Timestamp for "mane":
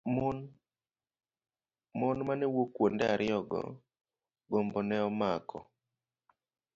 2.27-2.45